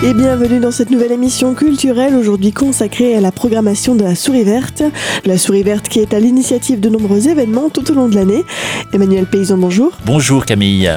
[0.00, 4.44] Et bienvenue dans cette nouvelle émission culturelle aujourd'hui consacrée à la programmation de la Souris
[4.44, 4.84] Verte.
[5.26, 8.44] La Souris Verte qui est à l'initiative de nombreux événements tout au long de l'année.
[8.92, 9.90] Emmanuel Paysan, bonjour.
[10.06, 10.88] Bonjour Camille.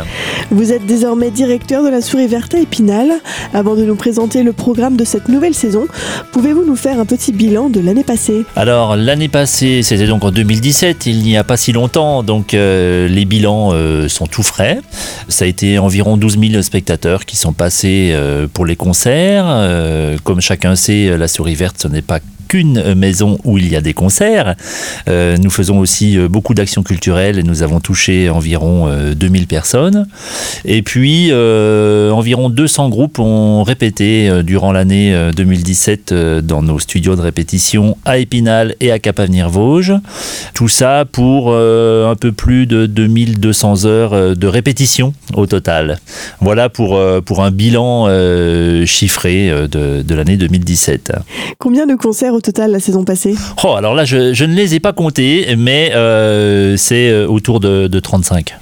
[0.51, 3.09] Vous êtes désormais directeur de la Souris Verte à Épinal.
[3.55, 5.87] Avant de nous présenter le programme de cette nouvelle saison,
[6.31, 8.45] pouvez-vous nous faire un petit bilan de l'année passée?
[8.55, 13.07] Alors l'année passée, c'était donc en 2017, il n'y a pas si longtemps, donc euh,
[13.07, 14.79] les bilans euh, sont tout frais.
[15.27, 18.90] Ça a été environ 12 000 spectateurs qui sont passés euh, pour les concerts.
[19.07, 22.19] Euh, comme chacun sait, la souris verte, ce n'est pas
[22.51, 24.55] qu'une maison où il y a des concerts.
[25.07, 30.05] Euh, nous faisons aussi euh, beaucoup d'actions culturelles et nous avons touché environ 2000 personnes.
[30.65, 37.97] Et puis, environ 200 groupes ont répété durant l'année 2017 dans nos studios de répétition
[38.03, 39.93] à Épinal et à Cap-Avenir-Vosges.
[40.53, 45.99] Tout ça pour un peu plus de 2200 heures de répétition au total.
[46.41, 48.07] Voilà pour, pour un bilan
[48.85, 51.13] chiffré de, de l'année 2017.
[51.57, 54.79] Combien de concerts total la saison passée Oh, alors là, je, je, ne les ai
[54.79, 58.55] pas comptés, mais euh, c'est euh, autour de, de, 35.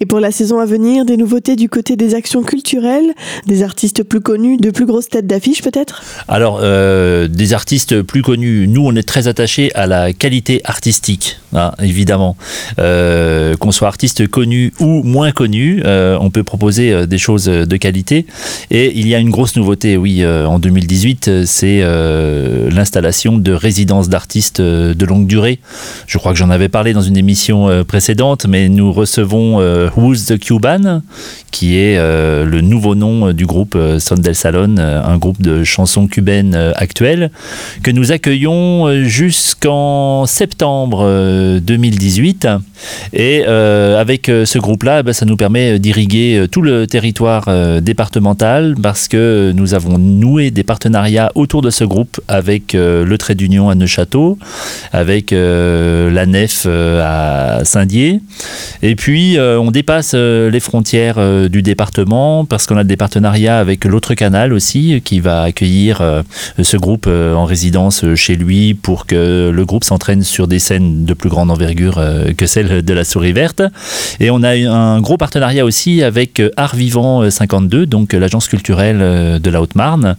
[0.00, 3.14] Et pour la saison à venir, des nouveautés du côté des actions culturelles,
[3.46, 6.02] des artistes plus connus, de plus grosses têtes d'affiche peut-être?
[6.28, 11.38] Alors, euh, des artistes plus connus, nous, on est très attachés à la qualité artistique,
[11.54, 12.36] hein, évidemment.
[12.78, 17.76] Euh, Qu'on soit artiste connu ou moins connu, euh, on peut proposer des choses de
[17.76, 18.26] qualité.
[18.70, 21.82] Et il y a une grosse nouveauté, oui, en 2018, c'est
[22.70, 25.58] l'installation de résidences d'artistes de longue durée.
[26.06, 29.58] Je crois que j'en avais parlé dans une émission précédente, mais nous recevons
[29.96, 31.02] Who's the Cuban,
[31.50, 36.54] qui est le nouveau nom du groupe Son del Salon, un groupe de chansons cubaines
[36.76, 37.30] actuelles,
[37.82, 42.48] que nous accueillons jusqu'en septembre 2018.
[43.12, 48.74] Et euh, avec ce groupe-là, bah, ça nous permet d'irriguer tout le territoire euh, départemental
[48.80, 53.36] parce que nous avons noué des partenariats autour de ce groupe avec euh, le Trait
[53.36, 54.38] d'Union à Neuchâteau,
[54.92, 58.20] avec la Nef à Saint-Dié.
[58.82, 64.14] Et puis, on dépasse les frontières du département parce qu'on a des partenariats avec l'autre
[64.14, 66.02] canal aussi qui va accueillir
[66.60, 71.14] ce groupe en résidence chez lui pour que le groupe s'entraîne sur des scènes de
[71.14, 72.02] plus grande envergure
[72.36, 73.62] que celle de la souris verte.
[74.18, 79.50] Et on a un gros partenariat aussi avec Art Vivant 52, donc l'agence culturelle de
[79.50, 80.16] la Haute-Marne.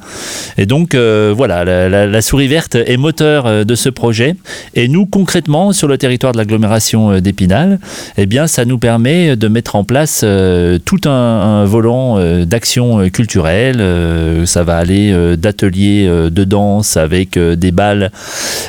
[0.57, 4.35] Et donc voilà, la, la, souris verte est moteur de ce projet.
[4.73, 7.79] Et nous, concrètement, sur le territoire de l'agglomération d'Épinal,
[8.17, 10.25] eh ça nous permet de mettre en place
[10.85, 13.81] tout un, volant d'action culturelle.
[14.45, 18.11] ça va aller d'ateliers de danse avec des balles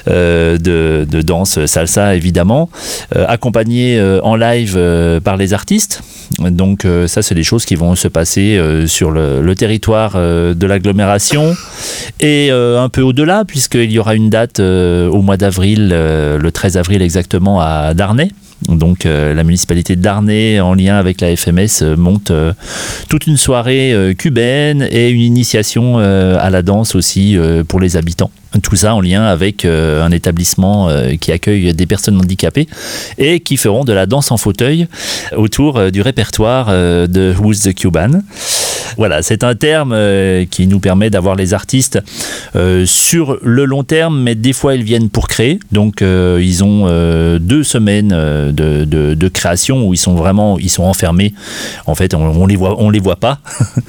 [0.06, 2.70] de, de, danse salsa, évidemment,
[3.14, 4.78] accompagné en live
[5.24, 6.02] par les artistes.
[6.40, 11.54] Donc ça, c'est des choses qui vont se passer sur le, territoire de l'agglomération
[12.20, 17.02] et un peu au-delà, puisqu'il y aura une date au mois d'avril, le 13 avril
[17.02, 18.30] exactement, à Darnay.
[18.68, 22.52] Donc euh, la municipalité Darnay, en lien avec la FMS, euh, monte euh,
[23.08, 27.36] toute une soirée cubaine et une initiation à la danse aussi
[27.68, 28.30] pour les habitants.
[28.62, 30.88] Tout ça en lien avec un établissement
[31.20, 32.66] qui accueille des personnes handicapées
[33.18, 34.86] et qui feront de la danse en fauteuil
[35.36, 38.22] autour du répertoire de Who's the Cuban.
[38.96, 39.96] Voilà, c'est un terme
[40.50, 41.98] qui nous permet d'avoir les artistes
[42.84, 45.58] sur le long terme, mais des fois ils viennent pour créer.
[45.72, 46.86] Donc ils ont
[47.38, 51.34] deux semaines de, création où ils sont vraiment ils sont enfermés.
[51.86, 52.56] En fait, on, les
[53.00, 53.38] voit pas.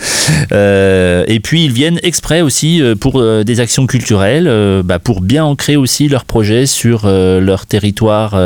[0.51, 5.21] euh, et puis ils viennent exprès aussi pour euh, des actions culturelles, euh, bah, pour
[5.21, 8.37] bien ancrer aussi leur projet sur euh, leur territoire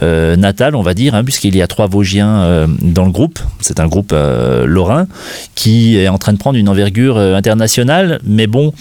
[0.00, 3.38] natal, on va dire, hein, puisqu'il y a trois Vosgiens dans le groupe.
[3.60, 4.14] C'est un groupe
[4.64, 5.06] lorrain
[5.54, 8.20] qui est en train de prendre une envergure internationale.
[8.24, 8.72] Mais bon,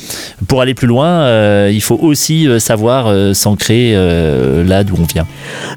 [0.47, 5.27] pour aller plus loin, il faut aussi savoir s'ancrer là d'où on vient.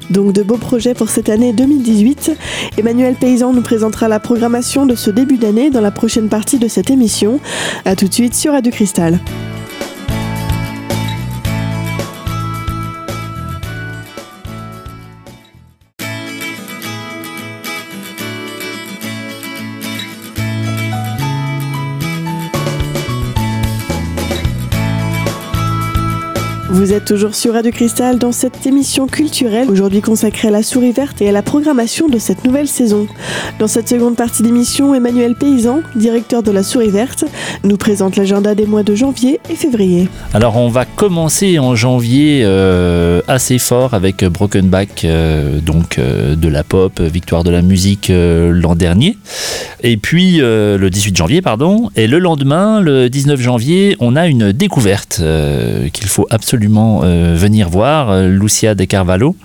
[0.09, 2.31] Donc de beaux projets pour cette année 2018.
[2.77, 6.67] Emmanuel Paysan nous présentera la programmation de ce début d'année dans la prochaine partie de
[6.67, 7.39] cette émission.
[7.85, 9.19] A tout de suite sur Radio Cristal.
[26.85, 30.91] Vous êtes toujours sur Radio Cristal dans cette émission culturelle, aujourd'hui consacrée à la souris
[30.91, 33.07] verte et à la programmation de cette nouvelle saison.
[33.57, 37.25] Dans cette seconde partie d'émission, Emmanuel Paysan, directeur de la souris verte,
[37.63, 40.07] nous présente l'agenda des mois de janvier et février.
[40.35, 46.35] Alors on va commencer en janvier euh, assez fort avec Broken Back, euh, donc euh,
[46.35, 49.17] de la pop, victoire de la musique l'an dernier.
[49.81, 51.89] Et puis le 18 janvier, pardon.
[51.95, 55.21] Et le lendemain, le 19 janvier, on a une découverte
[55.93, 59.35] qu'il faut absolument euh, venir voir, euh, Lucia de Carvalho.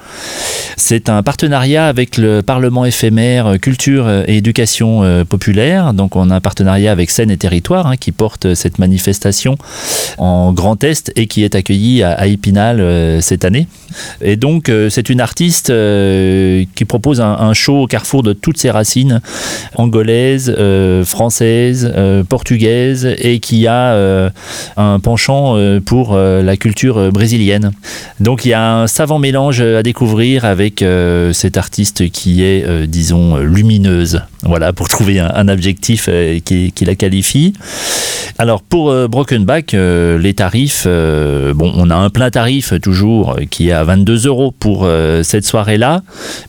[0.77, 5.93] C'est un partenariat avec le Parlement éphémère euh, Culture et Éducation populaire.
[5.93, 9.57] Donc on a un partenariat avec Seine et Territoire hein, qui porte cette manifestation
[10.19, 13.67] en Grand Est et qui est accueillie à, Épinal cette année.
[14.23, 19.21] Et donc c'est une artiste qui propose un, show au carrefour de toutes ses racines
[19.75, 20.55] angolaises,
[21.05, 21.93] françaises,
[22.29, 24.31] portugaises et qui a
[24.77, 27.73] un penchant pour la culture brésilienne.
[28.19, 32.65] Donc il y a un savant mélange à découvrir avec euh, cette artiste qui est,
[32.67, 34.23] euh, disons, lumineuse.
[34.43, 36.09] Voilà, pour trouver un, objectif
[36.47, 37.53] qui, la qualifie.
[38.39, 43.73] Alors pour Broken Back, les tarifs, bon, on a un plein tarif toujours qui est
[43.73, 44.89] à 22 euros pour
[45.23, 46.01] cette soirée-là,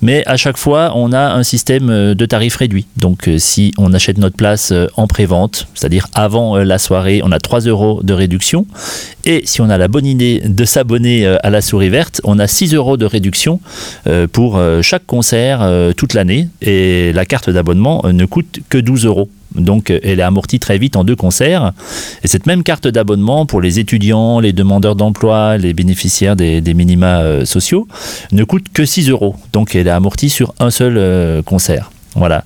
[0.01, 2.85] mais à chaque fois on a un système de tarifs réduit.
[2.95, 7.59] Donc si on achète notre place en pré-vente, c'est-à-dire avant la soirée, on a 3
[7.62, 8.65] euros de réduction.
[9.25, 12.40] Et si on a la bonne idée de s'abonner euh, à la souris verte, on
[12.40, 13.60] a 6 euros de réduction
[14.08, 16.50] euh, pour euh, chaque concert toute l'année.
[16.62, 19.30] Et la carte d'abonnement ne coûte que 12 euros.
[19.56, 21.74] Donc elle est amortie très vite en deux concerts.
[22.24, 27.46] Et cette même carte d'abonnement pour les étudiants, les demandeurs d'emploi, les bénéficiaires des, minima
[27.46, 27.88] sociaux
[28.31, 29.36] ne coûte que 6 euros.
[29.52, 31.92] Donc elle est amortie sur un seul concert.
[32.16, 32.44] Voilà.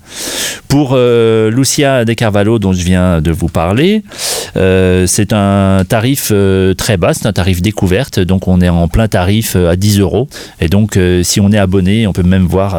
[0.68, 4.02] Pour euh, Lucia De Carvalho, dont je viens de vous parler,
[4.56, 8.88] euh, c'est un tarif euh, très bas, c'est un tarif découverte, donc on est en
[8.88, 10.28] plein tarif à 10 euros.
[10.60, 12.72] Et donc, si on est abonné, on peut même voir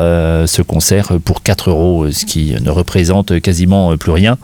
[0.47, 4.37] ce concert pour 4 euros, ce qui ne représente quasiment plus rien.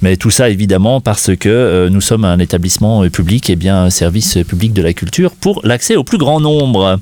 [0.00, 4.38] Mais tout ça, évidemment, parce que nous sommes un établissement public et bien un service
[4.46, 6.98] public de la culture pour l'accès au plus grand nombre.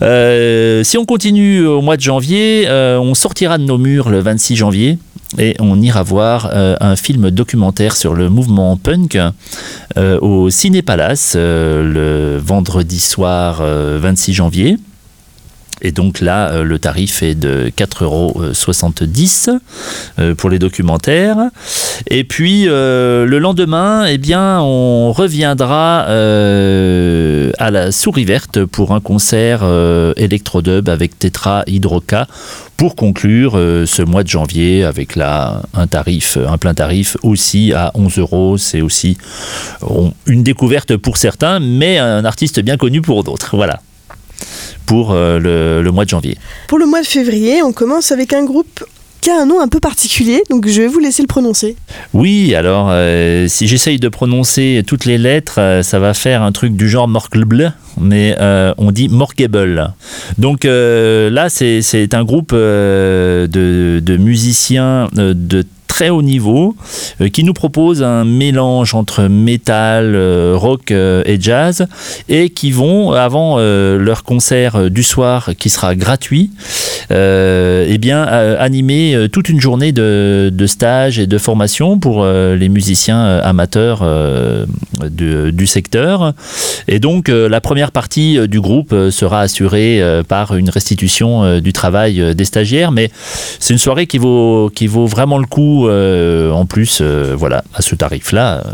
[0.00, 4.98] si on continue au mois de janvier, on sortira de nos murs le 26 janvier
[5.38, 9.18] et on ira voir euh, un film documentaire sur le mouvement punk
[9.96, 14.78] euh, au Ciné Palace euh, le vendredi soir 26 janvier.
[15.82, 19.60] Et donc là, euh, le tarif est de 4,70 euros
[20.18, 21.36] euh, pour les documentaires.
[22.08, 29.62] Et puis le lendemain, eh bien, on reviendra à la Souris Verte pour un concert
[30.16, 32.26] électrodub avec Tetra Hydroca
[32.76, 37.90] pour conclure ce mois de janvier avec là un tarif, un plein tarif aussi à
[37.94, 38.58] 11 euros.
[38.58, 39.16] C'est aussi
[40.26, 43.56] une découverte pour certains, mais un artiste bien connu pour d'autres.
[43.56, 43.80] Voilà
[44.86, 45.38] pour euh,
[45.82, 46.36] le, mois de janvier.
[46.68, 48.84] Pour le mois de février, on commence avec un groupe
[49.20, 51.76] qui a un nom un peu particulier, donc je vais vous laisser le prononcer.
[52.12, 56.50] Oui, alors euh, si j'essaye de prononcer toutes les lettres, euh, ça va faire un
[56.50, 58.36] truc du genre Morklble, mais
[58.78, 59.94] on dit Morgable.
[60.38, 65.64] Donc là, c'est un groupe de, de, musiciens de
[66.02, 66.74] très haut niveau
[67.20, 71.86] euh, qui nous propose un mélange entre métal, euh, rock euh, et jazz
[72.28, 76.50] et qui vont, avant leur concert du soir qui sera gratuit,
[77.10, 83.38] eh bien, animer toute une journée de, de stage et de formation pour les musiciens
[83.38, 84.04] amateurs
[85.10, 86.32] du secteur.
[86.88, 92.44] Et donc, la première partie du groupe sera assurée par une restitution du travail des
[92.44, 93.10] stagiaires, mais
[93.58, 95.88] c'est une soirée qui vaut, qui vaut vraiment le coup
[96.52, 98.70] en plus, euh, voilà, à ce tarif-là, euh,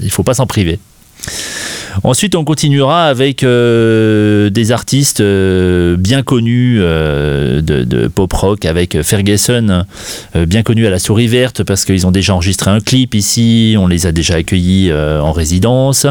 [0.00, 0.78] il faut pas s'en priver.
[2.04, 9.84] Ensuite, on continuera avec des artistes bien connus de, pop rock, avec Ferguson,
[10.34, 13.86] bien connu à la souris verte parce qu'ils ont déjà enregistré un clip ici, on
[13.86, 16.06] les a déjà accueillis en résidence.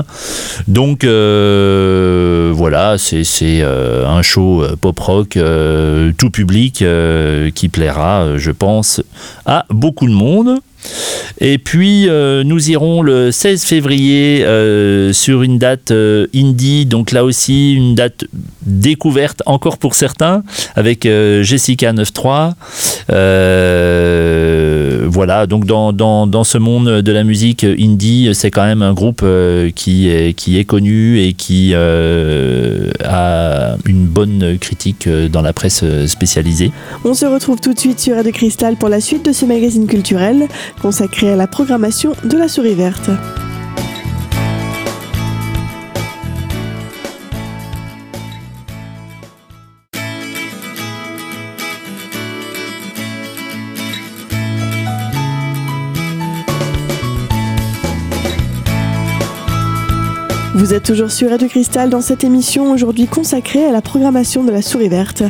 [0.68, 5.38] Donc voilà, c'est un show pop rock
[6.18, 6.84] tout public
[7.54, 9.02] qui plaira, je pense,
[9.46, 10.60] à beaucoup de monde.
[11.40, 17.12] Et puis euh, nous irons le 16 février euh, sur une date euh, indie, donc
[17.12, 18.26] là aussi une date
[18.62, 20.44] découverte encore pour certains,
[20.76, 22.54] avec Jessica 93.
[25.08, 29.24] voilà, donc dans, ce monde de la musique indie, c'est quand même un groupe
[29.76, 36.72] qui, est, connu et qui a une bonne critique dans la presse spécialisée.
[37.04, 39.86] On se retrouve tout de suite sur Radio Cristal pour la suite de ce magazine
[39.86, 40.48] culturel
[40.82, 43.10] consacré à la programmation de la souris verte.
[60.66, 64.52] Vous êtes toujours sur Radio Cristal dans cette émission aujourd'hui consacrée à la programmation de
[64.52, 65.22] la Souris Verte.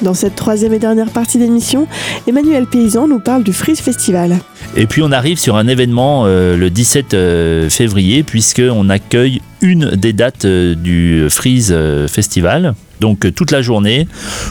[0.00, 1.86] Dans cette troisième et dernière partie d'émission,
[2.26, 4.38] Emmanuel Paysan nous parle du Freeze Festival.
[4.76, 9.90] Et puis on arrive sur un événement euh, le 17 euh, février puisqu'on accueille une
[9.90, 11.76] des dates euh, du Freeze
[12.06, 14.06] Festival donc euh, toute la journée,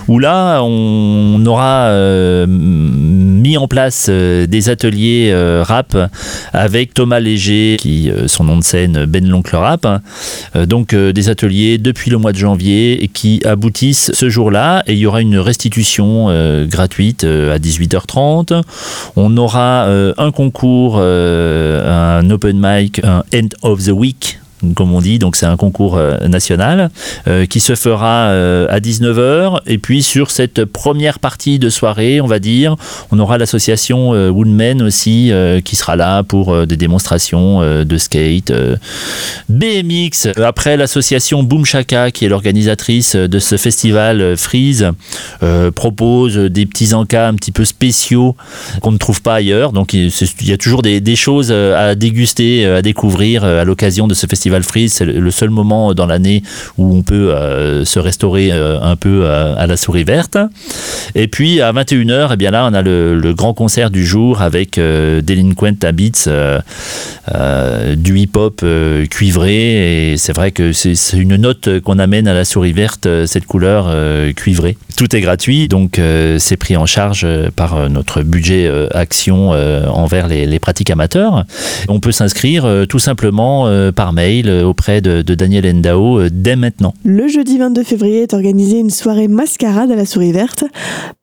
[0.07, 5.97] où là on aura euh, mis en place euh, des ateliers rap
[6.53, 9.87] avec Thomas Léger, qui son nom de scène Ben l'oncle rap,
[10.55, 15.05] donc des ateliers depuis le mois de janvier qui aboutissent ce jour-là et il y
[15.05, 16.27] aura une restitution
[16.67, 18.61] gratuite à 18h30.
[19.15, 24.39] On aura un concours, un open mic, un end of the week
[24.75, 26.89] comme on dit, donc c'est un concours euh, national
[27.27, 29.59] euh, qui se fera euh, à 19h.
[29.67, 32.75] Et puis sur cette première partie de soirée, on va dire,
[33.11, 35.31] on aura l'association Woodman aussi
[35.63, 38.51] qui sera là pour des démonstrations de skate,
[39.49, 40.29] BMX.
[40.43, 44.91] Après l'association Boom Shaka, qui est l'organisatrice de ce festival Freeze,
[45.75, 48.35] propose des petits encas un petit peu spéciaux
[48.81, 49.71] qu'on ne trouve pas ailleurs.
[49.71, 50.11] Donc il
[50.43, 54.93] y a toujours des choses à déguster, à découvrir à l'occasion de ce festival Freeze,
[54.93, 56.43] c'est le seul moment dans l'année
[56.77, 60.37] où on peut euh, se restaurer euh, un peu euh, à, la souris verte.
[61.15, 64.41] Et puis à 21h, et eh bien là, on a le, grand concert du jour
[64.41, 66.25] avec Delinquent Habits,
[67.97, 68.65] du hip-hop
[69.09, 70.11] cuivré.
[70.11, 73.93] Et c'est vrai que c'est une note qu'on amène à la souris verte, cette couleur
[74.35, 74.77] cuivrée.
[74.95, 75.99] Tout est gratuit, donc
[76.37, 81.45] c'est pris en charge par notre budget action envers les, les, pratiques amateurs.
[81.89, 86.93] On peut s'inscrire tout simplement par mail euh, auprès de, Daniel Endao euh, dès maintenant.
[87.03, 90.63] Le jeudi 22 février est organisée une soirée mascarade à la souris verte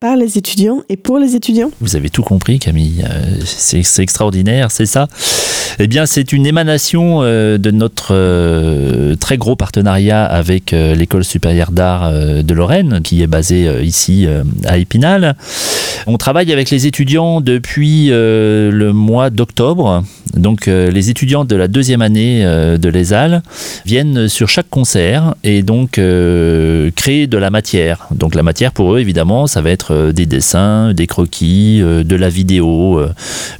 [0.00, 1.70] par les étudiants et pour les étudiants.
[1.80, 5.08] Vous avez tout compris Camille, euh, c'est extraordinaire, c'est ça
[5.78, 12.54] Eh bien c'est une émanation de notre très gros partenariat avec l'école supérieure d'art de
[12.54, 14.26] Lorraine qui est basée ici
[14.64, 15.36] à Épinal.
[16.06, 20.04] On travaille avec les étudiants depuis le mois d'octobre.
[20.36, 23.04] Donc les étudiants de la deuxième année de les
[23.84, 28.08] viennent sur chaque concert et donc euh, créer de la matière.
[28.10, 32.02] Donc la matière pour eux, évidemment, ça va être euh, des dessins, des croquis, euh,
[32.04, 33.00] de la vidéo,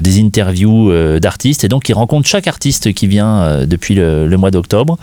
[0.00, 1.64] des interviews d'artistes.
[1.64, 4.96] Et donc ils rencontrent chaque artiste qui vient depuis le, mois d'octobre.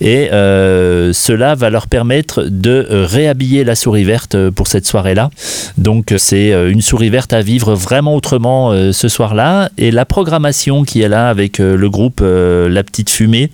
[0.00, 5.30] Et cela va leur permettre de réhabiller la souris verte pour cette soirée-là.
[5.78, 9.70] Donc c'est une souris verte à vivre vraiment autrement ce soir-là.
[9.78, 13.50] Et la programmation qui est avec le groupe La Petite Fumée,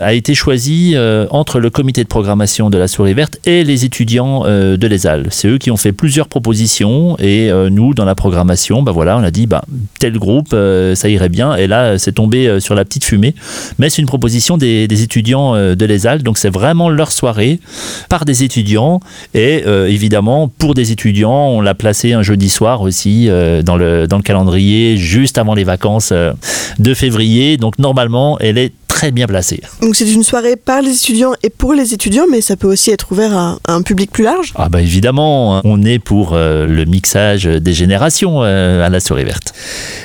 [0.00, 3.84] a été choisi euh, entre le comité de programmation de la Souris Verte et les
[3.84, 5.28] étudiants euh, de l'ESAL.
[5.30, 9.16] C'est eux qui ont fait plusieurs propositions et euh, nous, dans la programmation, bah voilà,
[9.16, 9.62] on a dit bah,
[9.98, 10.54] tel groupe,
[10.94, 11.54] ça irait bien.
[11.56, 13.34] Et là, c'est tombé sur la petite fumée.
[13.78, 17.60] Mais c'est une proposition des, étudiants de l'ESAL, donc c'est vraiment leur soirée
[18.08, 19.00] par des étudiants.
[19.34, 23.28] Et évidemment, pour des étudiants, on l'a placé un jeudi soir aussi
[23.64, 27.56] dans, le, dans le calendrier, juste avant les vacances de février.
[27.56, 29.60] Donc normalement, elle est très bien placé.
[29.82, 32.90] Donc c'est une soirée par les étudiants et pour les étudiants, mais ça peut aussi
[32.90, 35.60] être ouvert à, un public plus large Ah bah évidemment, hein.
[35.64, 39.52] on est pour euh, le mixage des générations euh, à la souris verte.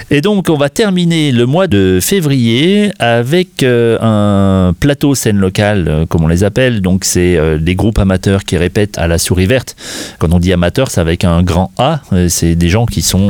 [0.09, 6.05] Et donc on va terminer le mois de février avec euh, un plateau scène locale,
[6.09, 6.81] comme on les appelle.
[6.81, 9.77] Donc c'est des groupes amateurs qui répètent à la souris verte.
[10.19, 12.01] Quand on dit amateur, c'est avec un grand A.
[12.27, 13.29] C'est des gens qui sont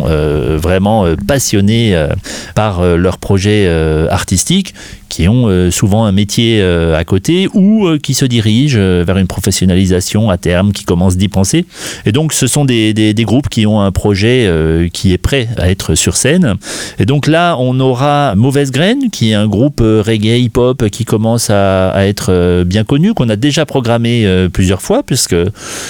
[0.58, 2.08] vraiment passionnés
[2.56, 3.70] par leur projet
[4.10, 4.74] artistique,
[5.08, 9.17] qui ont euh, souvent un métier euh, à côté ou euh, qui se dirigent vers
[9.17, 11.65] une professionnalisation à terme, qui commencent d'y penser.
[12.05, 14.50] Et donc ce sont des, des, groupes qui ont un projet
[14.93, 16.55] qui est prêt à être sur scène.
[17.00, 21.50] Et donc là, on aura Mauvaise Graine, qui est un groupe reggae hip-hop qui commence
[21.50, 25.36] à, à être bien connu, qu'on a déjà programmé plusieurs fois, puisque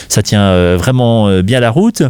[0.09, 2.03] ça tient vraiment bien la route.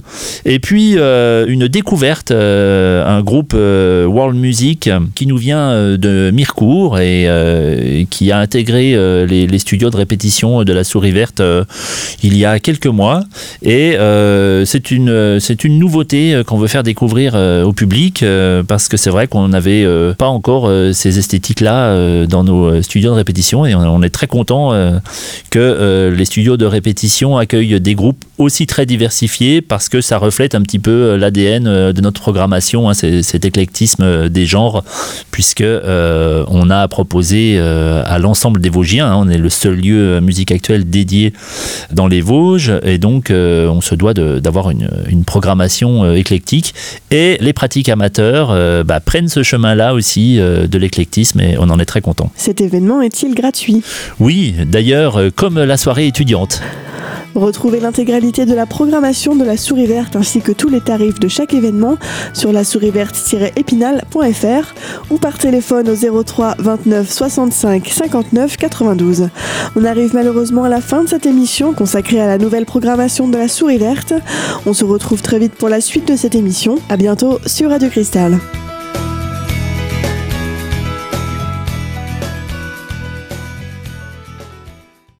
[0.45, 8.03] Et puis une découverte, un groupe World Music qui nous vient de Mircourt et euh,
[8.09, 11.63] qui a intégré euh, les, studios de répétition de la Souris Verte euh,
[12.23, 13.23] il y a quelques mois.
[13.63, 13.95] Et
[14.65, 18.23] c'est une, une nouveauté qu'on veut faire découvrir au public
[18.67, 19.85] parce que c'est vrai qu'on n'avait
[20.17, 24.71] pas encore ces esthétiques-là dans nos studios de répétition et on, est très content
[25.49, 30.55] que les studios de répétition accueillent des groupes aussi très diversifiés parce que ça reflète
[30.55, 34.83] un petit peu l'ADN de notre programmation, hein, cet éclectisme des genres,
[35.31, 39.07] puisque on a proposé proposer à l'ensemble des Vosgiens.
[39.07, 39.15] Hein.
[39.17, 41.33] On est le seul lieu musique actuelle dédié
[41.91, 46.73] dans les Vosges et donc on se doit d'avoir une, une, programmation éclectique
[47.09, 51.85] et les pratiques amateurs bah, prennent ce chemin-là aussi de l'éclectisme et on en est
[51.85, 52.31] très content.
[52.35, 53.81] Cet événement est-il gratuit?
[54.19, 56.61] Oui, d'ailleurs, comme la soirée étudiante.
[57.35, 61.27] Retrouvez l'intégralité de la programmation de la Souris Verte ainsi que tous les tarifs de
[61.27, 61.97] chaque événement
[62.33, 64.73] sur la souris verte-épinal.fr
[65.09, 69.29] ou par téléphone au 03 29 65 59 92.
[69.75, 73.37] On arrive malheureusement à la fin de cette émission consacrée à la nouvelle programmation de
[73.37, 74.13] la Souris Verte.
[74.65, 76.79] On se retrouve très vite pour la suite de cette émission.
[76.89, 78.37] À bientôt sur Radio Cristal.